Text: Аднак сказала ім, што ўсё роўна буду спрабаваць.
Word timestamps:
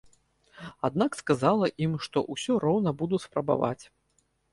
Аднак 0.87 1.17
сказала 1.21 1.69
ім, 1.87 1.93
што 2.05 2.23
ўсё 2.33 2.55
роўна 2.65 2.95
буду 3.03 3.21
спрабаваць. 3.27 3.83